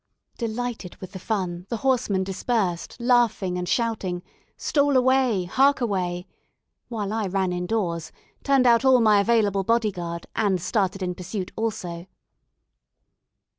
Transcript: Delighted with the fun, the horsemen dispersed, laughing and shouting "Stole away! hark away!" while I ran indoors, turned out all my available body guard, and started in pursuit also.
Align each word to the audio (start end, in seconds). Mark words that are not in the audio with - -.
Delighted 0.39 0.95
with 0.95 1.11
the 1.11 1.19
fun, 1.19 1.67
the 1.69 1.77
horsemen 1.85 2.23
dispersed, 2.23 2.99
laughing 2.99 3.55
and 3.55 3.69
shouting 3.69 4.23
"Stole 4.57 4.97
away! 4.97 5.43
hark 5.43 5.79
away!" 5.79 6.25
while 6.87 7.13
I 7.13 7.27
ran 7.27 7.53
indoors, 7.53 8.11
turned 8.43 8.65
out 8.65 8.83
all 8.83 8.99
my 8.99 9.19
available 9.21 9.63
body 9.63 9.91
guard, 9.91 10.25
and 10.35 10.59
started 10.59 11.03
in 11.03 11.13
pursuit 11.13 11.51
also. 11.55 12.07